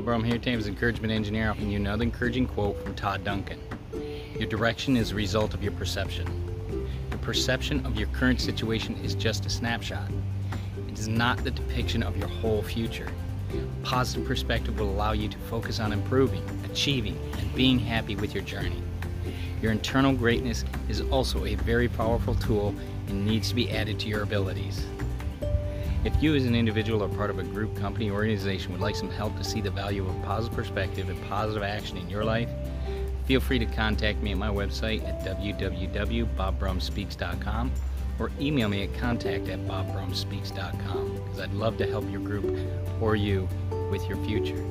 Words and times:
Bob 0.00 0.06
Brum 0.06 0.24
here, 0.24 0.38
Thames 0.38 0.66
Encouragement 0.66 1.12
Engineer, 1.12 1.50
offering 1.50 1.68
you 1.68 1.76
another 1.76 2.04
encouraging 2.04 2.46
quote 2.46 2.82
from 2.82 2.94
Todd 2.94 3.22
Duncan. 3.22 3.60
Your 4.34 4.48
direction 4.48 4.96
is 4.96 5.10
a 5.10 5.14
result 5.14 5.52
of 5.52 5.62
your 5.62 5.72
perception. 5.72 6.26
Your 7.10 7.18
perception 7.18 7.84
of 7.84 7.96
your 7.96 8.08
current 8.08 8.40
situation 8.40 8.96
is 9.04 9.14
just 9.14 9.44
a 9.44 9.50
snapshot. 9.50 10.10
It 10.88 10.98
is 10.98 11.06
not 11.06 11.44
the 11.44 11.50
depiction 11.50 12.02
of 12.02 12.16
your 12.16 12.28
whole 12.28 12.62
future. 12.62 13.12
Positive 13.82 14.26
perspective 14.26 14.80
will 14.80 14.88
allow 14.88 15.12
you 15.12 15.28
to 15.28 15.36
focus 15.50 15.80
on 15.80 15.92
improving, 15.92 16.42
achieving, 16.64 17.18
and 17.36 17.54
being 17.54 17.78
happy 17.78 18.16
with 18.16 18.32
your 18.34 18.44
journey. 18.44 18.82
Your 19.60 19.70
internal 19.70 20.14
greatness 20.14 20.64
is 20.88 21.02
also 21.10 21.44
a 21.44 21.56
very 21.56 21.88
powerful 21.88 22.34
tool 22.36 22.74
and 23.08 23.26
needs 23.26 23.50
to 23.50 23.54
be 23.54 23.70
added 23.70 24.00
to 24.00 24.08
your 24.08 24.22
abilities. 24.22 24.82
If 26.02 26.22
you, 26.22 26.34
as 26.34 26.46
an 26.46 26.54
individual 26.54 27.02
or 27.02 27.10
part 27.10 27.28
of 27.28 27.38
a 27.38 27.42
group, 27.42 27.76
company, 27.76 28.08
or 28.08 28.14
organization, 28.14 28.72
would 28.72 28.80
like 28.80 28.96
some 28.96 29.10
help 29.10 29.36
to 29.36 29.44
see 29.44 29.60
the 29.60 29.70
value 29.70 30.08
of 30.08 30.22
positive 30.22 30.56
perspective 30.56 31.10
and 31.10 31.28
positive 31.28 31.62
action 31.62 31.98
in 31.98 32.08
your 32.08 32.24
life, 32.24 32.48
feel 33.26 33.40
free 33.40 33.58
to 33.58 33.66
contact 33.66 34.22
me 34.22 34.32
at 34.32 34.38
my 34.38 34.48
website 34.48 35.06
at 35.06 35.22
www.bobbrumspeaks.com 35.24 37.72
or 38.18 38.30
email 38.40 38.70
me 38.70 38.84
at 38.84 38.94
contact 38.94 39.48
at 39.48 39.58
bobbrumspeaks.com 39.66 41.16
because 41.16 41.40
I'd 41.40 41.52
love 41.52 41.76
to 41.78 41.86
help 41.86 42.10
your 42.10 42.20
group 42.20 42.58
or 43.00 43.14
you 43.14 43.46
with 43.90 44.08
your 44.08 44.16
future. 44.24 44.64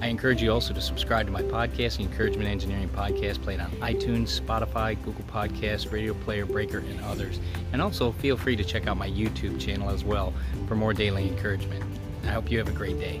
I 0.00 0.06
encourage 0.06 0.40
you 0.40 0.52
also 0.52 0.72
to 0.74 0.80
subscribe 0.80 1.26
to 1.26 1.32
my 1.32 1.42
podcast, 1.42 1.96
the 1.96 2.04
Encouragement 2.04 2.48
Engineering 2.48 2.88
Podcast, 2.88 3.42
played 3.42 3.58
on 3.58 3.70
iTunes, 3.72 4.40
Spotify, 4.40 4.96
Google 5.02 5.24
Podcasts, 5.24 5.90
Radio 5.90 6.14
Player, 6.14 6.46
Breaker, 6.46 6.78
and 6.78 7.00
others. 7.00 7.40
And 7.72 7.82
also 7.82 8.12
feel 8.12 8.36
free 8.36 8.54
to 8.56 8.64
check 8.64 8.86
out 8.86 8.96
my 8.96 9.10
YouTube 9.10 9.60
channel 9.60 9.90
as 9.90 10.04
well 10.04 10.32
for 10.68 10.76
more 10.76 10.94
daily 10.94 11.26
encouragement. 11.26 11.82
I 12.24 12.28
hope 12.28 12.50
you 12.50 12.58
have 12.58 12.68
a 12.68 12.72
great 12.72 12.98
day. 13.00 13.20